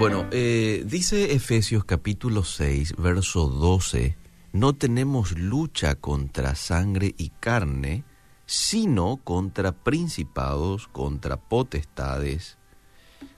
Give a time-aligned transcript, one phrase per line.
[0.00, 4.16] Bueno, eh, dice Efesios capítulo 6, verso 12,
[4.54, 8.04] no tenemos lucha contra sangre y carne,
[8.46, 12.56] sino contra principados, contra potestades,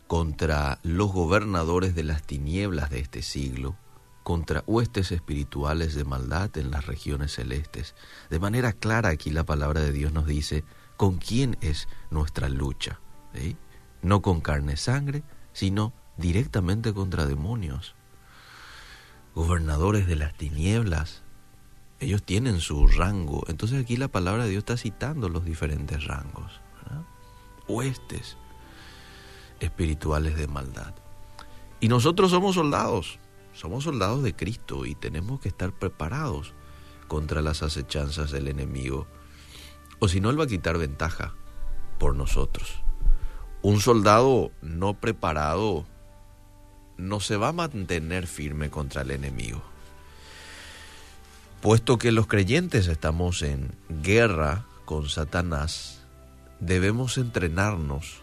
[0.07, 3.75] contra los gobernadores de las tinieblas de este siglo,
[4.23, 7.97] contra huestes espirituales de maldad en las regiones celestes.
[8.31, 10.63] De manera clara aquí la palabra de Dios nos dice
[10.97, 13.01] con quién es nuestra lucha.
[14.01, 17.95] No con carne y sangre, sino directamente contra demonios.
[19.35, 21.23] Gobernadores de las tinieblas,
[22.01, 23.45] ellos tienen su rango.
[23.49, 26.61] Entonces aquí la palabra de Dios está citando los diferentes rangos.
[27.69, 28.37] Huestes
[29.61, 30.95] espirituales de maldad.
[31.81, 33.19] Y nosotros somos soldados,
[33.53, 36.55] somos soldados de Cristo y tenemos que estar preparados
[37.09, 39.07] contra las acechanzas del enemigo.
[39.99, 41.35] O si no, Él va a quitar ventaja
[41.99, 42.83] por nosotros.
[43.63, 45.87] Un soldado no preparado
[47.03, 49.63] no se va a mantener firme contra el enemigo.
[51.61, 53.73] Puesto que los creyentes estamos en
[54.03, 56.03] guerra con Satanás,
[56.61, 58.21] debemos entrenarnos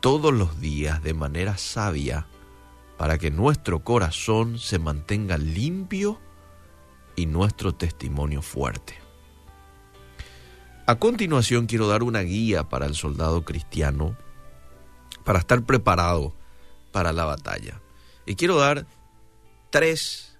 [0.00, 2.26] todos los días de manera sabia
[2.96, 6.18] para que nuestro corazón se mantenga limpio
[7.16, 8.94] y nuestro testimonio fuerte.
[10.86, 14.16] A continuación quiero dar una guía para el soldado cristiano
[15.24, 16.34] para estar preparado
[16.92, 17.80] para la batalla.
[18.26, 18.86] Y quiero dar
[19.70, 20.38] tres,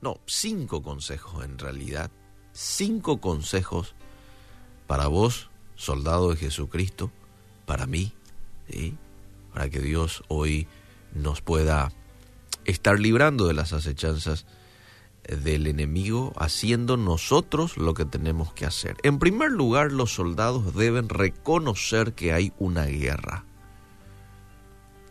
[0.00, 2.10] no, cinco consejos en realidad,
[2.52, 3.94] cinco consejos
[4.86, 7.10] para vos, soldado de Jesucristo,
[7.66, 8.12] para mí,
[9.52, 10.68] para que Dios hoy
[11.14, 11.92] nos pueda
[12.64, 14.46] estar librando de las acechanzas
[15.24, 18.96] del enemigo, haciendo nosotros lo que tenemos que hacer.
[19.02, 23.44] En primer lugar, los soldados deben reconocer que hay una guerra.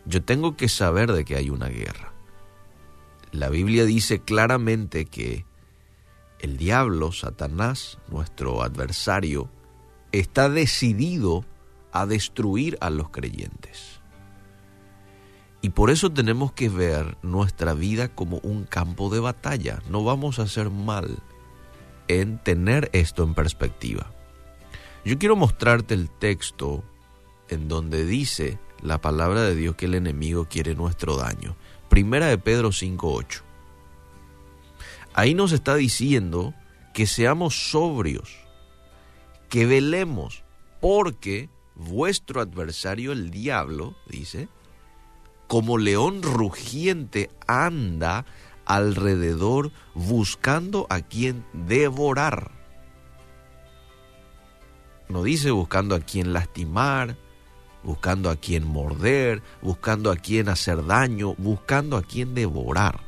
[0.04, 2.12] Yo tengo que saber de que hay una guerra.
[3.30, 5.46] La Biblia dice claramente que
[6.40, 9.48] el diablo, Satanás, nuestro adversario,
[10.10, 11.44] está decidido
[11.92, 14.00] a destruir a los creyentes.
[15.60, 19.80] Y por eso tenemos que ver nuestra vida como un campo de batalla.
[19.88, 21.18] No vamos a hacer mal
[22.08, 24.10] en tener esto en perspectiva.
[25.04, 26.82] Yo quiero mostrarte el texto
[27.48, 31.56] en donde dice la palabra de Dios que el enemigo quiere nuestro daño.
[31.88, 33.42] Primera de Pedro 5.8.
[35.14, 36.54] Ahí nos está diciendo
[36.92, 38.38] que seamos sobrios,
[39.48, 40.42] que velemos,
[40.80, 44.48] porque vuestro adversario el diablo, dice,
[45.46, 48.24] como león rugiente anda
[48.64, 52.52] alrededor buscando a quien devorar.
[55.08, 57.18] No dice buscando a quien lastimar,
[57.82, 63.00] buscando a quien morder, buscando a quien hacer daño, buscando a quien devorar.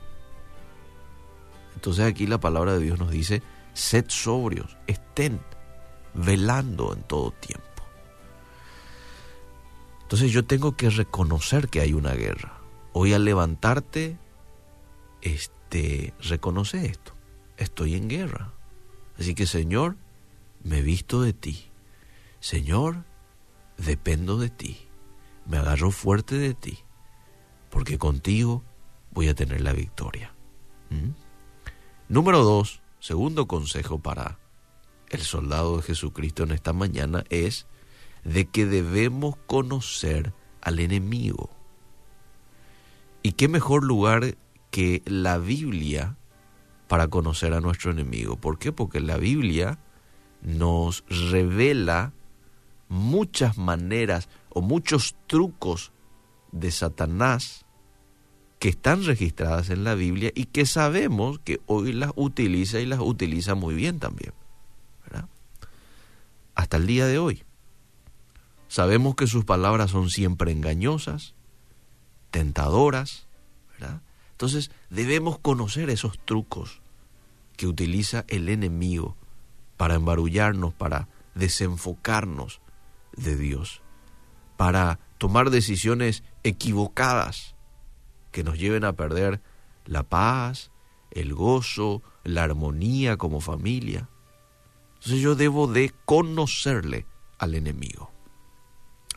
[1.74, 3.42] Entonces aquí la palabra de Dios nos dice,
[3.72, 5.40] sed sobrios, estén
[6.14, 7.64] velando en todo tiempo.
[10.02, 12.60] Entonces yo tengo que reconocer que hay una guerra.
[12.92, 14.18] Hoy al levantarte,
[15.22, 17.12] este, reconoce esto.
[17.56, 18.52] Estoy en guerra.
[19.18, 19.96] Así que Señor,
[20.62, 21.70] me visto de ti.
[22.40, 23.04] Señor,
[23.76, 24.88] dependo de ti,
[25.46, 26.78] me agarro fuerte de ti,
[27.70, 28.62] porque contigo
[29.10, 30.34] voy a tener la victoria.
[30.90, 31.10] ¿Mm?
[32.08, 34.38] Número dos, segundo consejo para
[35.10, 37.66] el soldado de Jesucristo en esta mañana es
[38.24, 41.50] de que debemos conocer al enemigo.
[43.22, 44.36] ¿Y qué mejor lugar
[44.70, 46.16] que la Biblia
[46.88, 48.36] para conocer a nuestro enemigo?
[48.36, 48.72] ¿Por qué?
[48.72, 49.78] Porque la Biblia
[50.42, 52.12] nos revela
[52.88, 55.92] muchas maneras o muchos trucos
[56.52, 57.64] de Satanás
[58.58, 63.00] que están registradas en la Biblia y que sabemos que hoy las utiliza y las
[63.00, 64.32] utiliza muy bien también.
[66.54, 67.42] Hasta el día de hoy.
[68.68, 71.34] Sabemos que sus palabras son siempre engañosas,
[72.30, 73.26] tentadoras,
[74.30, 76.80] Entonces debemos conocer esos trucos
[77.56, 79.16] que utiliza el enemigo
[79.76, 82.60] para embarullarnos, para desenfocarnos
[83.16, 83.82] de Dios,
[84.56, 87.54] para tomar decisiones equivocadas
[88.32, 89.40] que nos lleven a perder
[89.86, 90.70] la paz,
[91.10, 94.08] el gozo, la armonía como familia.
[94.94, 97.06] Entonces yo debo de conocerle
[97.38, 98.10] al enemigo.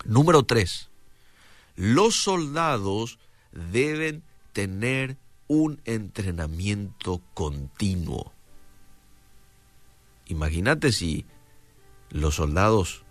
[0.05, 0.89] Número tres,
[1.75, 3.19] los soldados
[3.51, 4.23] deben
[4.53, 5.17] tener
[5.47, 8.33] un entrenamiento continuo.
[10.27, 11.25] Imagínate si
[12.09, 13.03] los soldados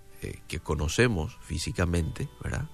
[0.48, 2.68] que conocemos físicamente, ¿verdad?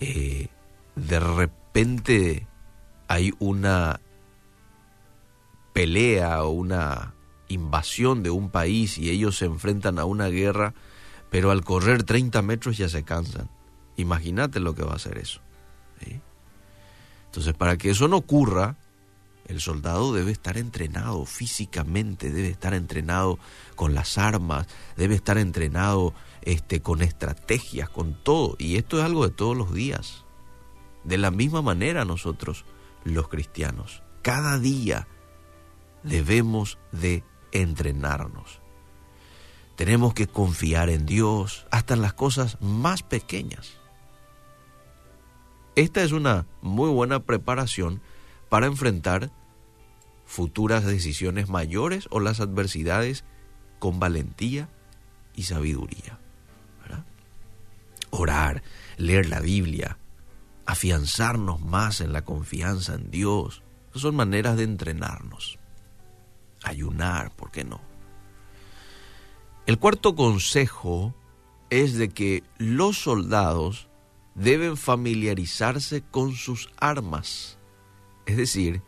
[0.00, 0.48] Eh,
[0.96, 2.46] de repente
[3.08, 4.00] hay una
[5.72, 7.14] pelea o una
[7.48, 10.74] invasión de un país y ellos se enfrentan a una guerra,
[11.30, 13.50] pero al correr 30 metros ya se cansan.
[13.96, 15.40] Imagínate lo que va a hacer eso.
[17.26, 18.76] Entonces, para que eso no ocurra,
[19.46, 23.38] el soldado debe estar entrenado físicamente, debe estar entrenado
[23.74, 28.56] con las armas, debe estar entrenado este, con estrategias, con todo.
[28.58, 30.24] Y esto es algo de todos los días.
[31.04, 32.64] De la misma manera nosotros,
[33.04, 35.06] los cristianos, cada día
[36.02, 38.60] debemos de entrenarnos.
[39.76, 43.78] Tenemos que confiar en Dios hasta en las cosas más pequeñas.
[45.76, 48.00] Esta es una muy buena preparación
[48.54, 49.32] para enfrentar
[50.26, 53.24] futuras decisiones mayores o las adversidades
[53.80, 54.68] con valentía
[55.34, 56.20] y sabiduría.
[58.10, 58.62] Orar,
[58.96, 59.98] leer la Biblia,
[60.66, 65.58] afianzarnos más en la confianza en Dios, son maneras de entrenarnos.
[66.62, 67.80] Ayunar, ¿por qué no?
[69.66, 71.12] El cuarto consejo
[71.70, 73.88] es de que los soldados
[74.36, 77.58] deben familiarizarse con sus armas
[78.26, 78.82] es decir,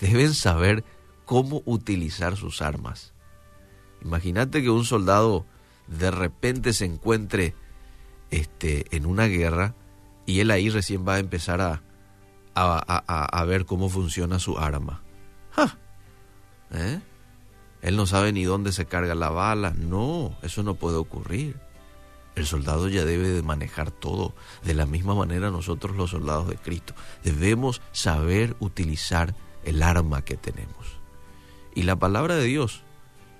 [0.00, 0.84] deben saber
[1.24, 3.12] cómo utilizar sus armas.
[4.02, 5.46] Imagínate que un soldado
[5.86, 7.54] de repente se encuentre
[8.30, 9.74] este, en una guerra
[10.26, 11.82] y él ahí recién va a empezar a,
[12.54, 15.02] a, ver cómo funciona su arma.
[16.72, 17.00] ¿Eh?
[17.82, 19.72] Él no sabe ni dónde se carga la bala.
[19.76, 21.60] No, eso no puede ocurrir.
[22.36, 24.34] El soldado ya debe de manejar todo.
[24.62, 26.94] De la misma manera nosotros los soldados de Cristo
[27.24, 29.34] debemos saber utilizar
[29.64, 30.86] el arma que tenemos.
[31.74, 32.82] Y la palabra de Dios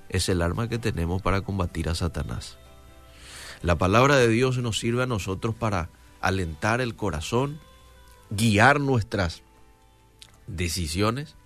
[0.09, 2.59] es el arma que tenemos para combatir a Satanás.
[3.63, 5.91] La palabra de Dios nos sirve a nosotros para
[6.21, 7.61] alentar el corazón,
[8.31, 9.43] guiar nuestras
[10.47, 11.37] decisiones.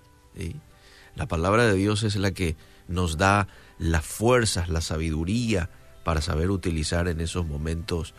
[1.16, 2.56] La palabra de Dios es la que
[2.88, 3.48] nos da
[3.78, 5.70] las fuerzas, la sabiduría,
[6.04, 8.14] para saber utilizar en esos momentos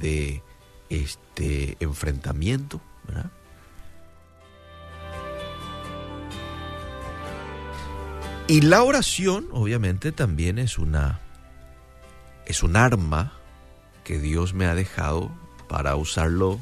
[0.00, 0.42] de
[0.88, 2.80] este enfrentamiento,
[8.46, 11.20] Y la oración, obviamente, también es una
[12.44, 13.32] es un arma
[14.04, 15.30] que Dios me ha dejado
[15.66, 16.60] para usarlo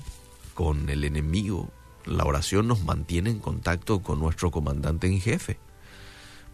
[0.55, 1.71] con el enemigo.
[2.05, 5.59] La oración nos mantiene en contacto con nuestro comandante en jefe.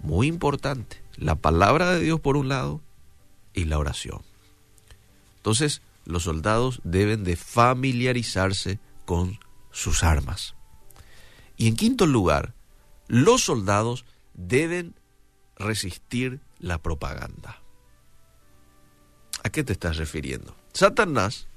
[0.03, 1.03] Muy importante.
[1.17, 2.81] La palabra de Dios por un lado
[3.58, 4.22] y la oración.
[5.37, 9.38] Entonces, los soldados deben de familiarizarse con
[9.70, 10.55] sus armas.
[11.56, 12.55] Y en quinto lugar,
[13.08, 14.94] los soldados deben
[15.56, 17.60] resistir la propaganda.
[19.43, 20.56] ¿A qué te estás refiriendo?
[20.72, 21.49] Satanás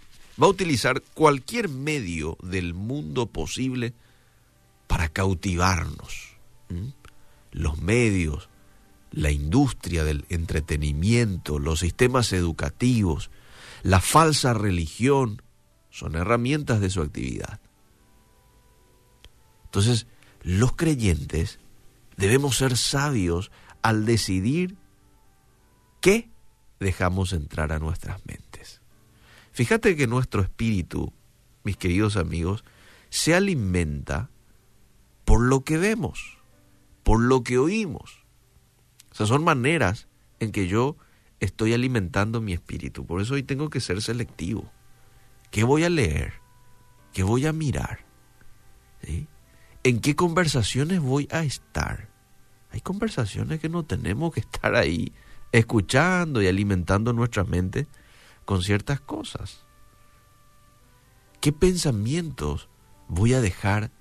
[0.42, 3.94] va a utilizar cualquier medio del mundo posible
[4.88, 6.36] para cautivarnos.
[7.52, 8.50] Los medios,
[9.12, 13.30] la industria del entretenimiento, los sistemas educativos,
[13.84, 15.42] la falsa religión,
[15.90, 17.60] son herramientas de su actividad.
[19.66, 20.08] Entonces,
[20.42, 21.60] los creyentes
[22.18, 24.78] debemos ser sabios al decidir
[26.00, 26.30] qué
[26.80, 28.82] dejamos entrar a nuestras mentes.
[29.52, 31.14] Fíjate que nuestro espíritu,
[31.64, 32.64] mis queridos amigos,
[33.10, 34.30] se alimenta
[35.26, 36.38] por lo que vemos,
[37.04, 38.21] por lo que oímos,
[39.12, 40.08] o sea, son maneras
[40.40, 40.96] en que yo
[41.40, 43.06] estoy alimentando mi espíritu.
[43.06, 44.72] Por eso hoy tengo que ser selectivo.
[45.50, 46.34] ¿Qué voy a leer?
[47.14, 48.06] ¿Qué voy a mirar?
[49.84, 52.10] ¿En qué conversaciones voy a estar?
[52.72, 55.12] Hay conversaciones que no tenemos que estar ahí
[55.52, 57.88] escuchando y alimentando nuestra mente
[58.46, 59.66] con ciertas cosas.
[61.42, 62.70] ¿Qué pensamientos
[63.10, 63.92] voy a dejar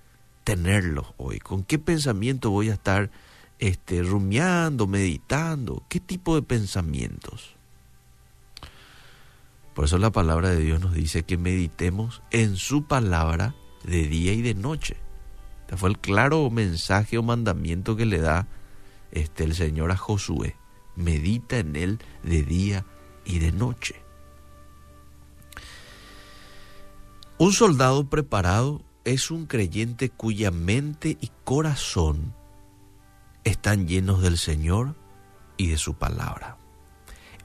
[0.45, 1.41] tenerlos hoy?
[1.41, 3.11] ¿Con qué pensamiento voy a estar
[3.61, 5.85] este, rumiando, meditando?
[5.89, 7.55] ¿Qué tipo de pensamientos?
[9.75, 14.33] Por eso la palabra de Dios nos dice que meditemos en su palabra de día
[14.33, 14.97] y de noche.
[15.61, 18.49] Este fue el claro mensaje o mandamiento que le da
[19.13, 20.57] este, el Señor a Josué.
[20.97, 22.85] Medita en él de día
[23.25, 23.95] y de noche.
[27.39, 32.35] Un soldado preparado es un creyente cuya mente y corazón
[33.45, 34.95] están llenos del Señor
[35.57, 36.57] y de su palabra.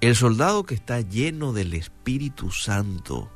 [0.02, 3.30] El soldado que está lleno del Espíritu Santo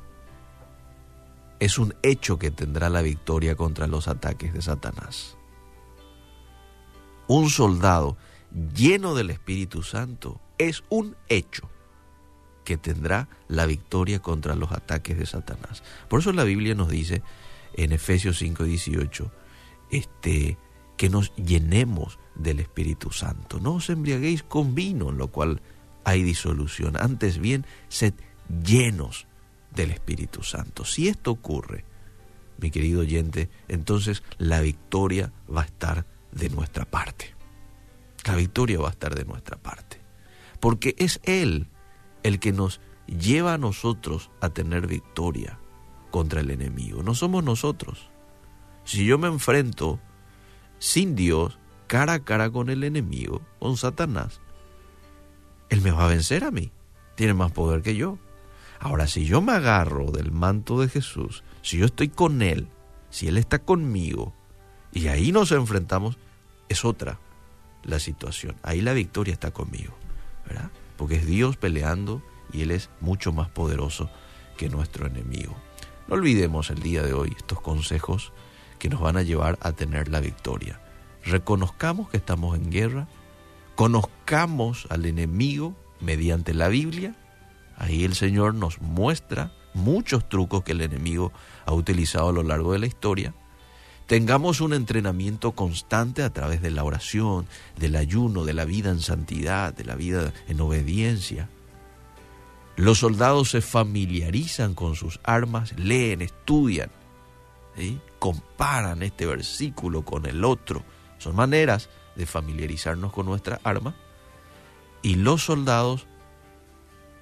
[1.58, 5.36] es un hecho que tendrá la victoria contra los ataques de Satanás.
[7.28, 8.16] Un soldado
[8.74, 11.68] lleno del Espíritu Santo es un hecho
[12.64, 15.82] que tendrá la victoria contra los ataques de Satanás.
[16.08, 17.22] Por eso la Biblia nos dice
[17.74, 19.30] en Efesios 5:18,
[19.90, 20.58] este,
[21.00, 23.58] que nos llenemos del Espíritu Santo.
[23.58, 25.62] No os embriaguéis con vino, en lo cual
[26.04, 26.94] hay disolución.
[26.98, 28.12] Antes bien, sed
[28.62, 29.26] llenos
[29.74, 30.84] del Espíritu Santo.
[30.84, 31.86] Si esto ocurre,
[32.58, 37.34] mi querido oyente, entonces la victoria va a estar de nuestra parte.
[38.26, 40.02] La victoria va a estar de nuestra parte.
[40.60, 41.68] Porque es Él
[42.24, 45.58] el que nos lleva a nosotros a tener victoria
[46.10, 47.02] contra el enemigo.
[47.02, 48.10] No somos nosotros.
[48.84, 49.98] Si yo me enfrento
[50.80, 54.40] sin Dios, cara a cara con el enemigo, con Satanás,
[55.68, 56.72] Él me va a vencer a mí.
[57.14, 58.18] Tiene más poder que yo.
[58.80, 62.66] Ahora, si yo me agarro del manto de Jesús, si yo estoy con Él,
[63.10, 64.34] si Él está conmigo,
[64.92, 66.18] y ahí nos enfrentamos,
[66.68, 67.20] es otra
[67.84, 68.56] la situación.
[68.62, 69.94] Ahí la victoria está conmigo,
[70.46, 70.70] ¿verdad?
[70.96, 72.22] Porque es Dios peleando
[72.52, 74.10] y Él es mucho más poderoso
[74.56, 75.54] que nuestro enemigo.
[76.08, 78.32] No olvidemos el día de hoy estos consejos
[78.80, 80.80] que nos van a llevar a tener la victoria.
[81.24, 83.06] Reconozcamos que estamos en guerra,
[83.76, 87.14] conozcamos al enemigo mediante la Biblia
[87.80, 91.32] Ahí el Señor nos muestra muchos trucos que el enemigo
[91.64, 93.32] ha utilizado a lo largo de la historia.
[94.06, 97.46] Tengamos un entrenamiento constante a través de la oración,
[97.78, 101.48] del ayuno, de la vida en santidad, de la vida en obediencia.
[102.76, 106.90] Los soldados se familiarizan con sus armas, leen, estudian,
[108.18, 110.84] comparan este versículo con el otro.
[111.18, 113.94] Son maneras de familiarizarnos con nuestra arma.
[115.02, 116.06] Y los soldados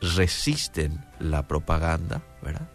[0.01, 2.69] resisten la propaganda, ¿verdad?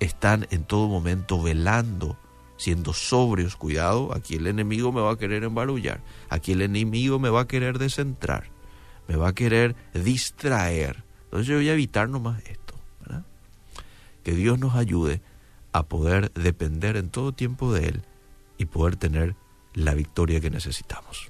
[0.00, 2.18] Están en todo momento velando,
[2.56, 7.30] siendo sobrios, cuidado, aquí el enemigo me va a querer embarullar, aquí el enemigo me
[7.30, 8.50] va a querer descentrar,
[9.08, 11.04] me va a querer distraer.
[11.24, 12.74] Entonces yo voy a evitar nomás esto.
[14.22, 15.22] Que Dios nos ayude
[15.72, 18.02] a poder depender en todo tiempo de Él
[18.58, 19.36] y poder tener
[19.74, 21.29] la victoria que necesitamos.